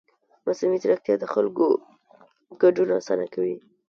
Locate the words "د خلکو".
1.19-1.67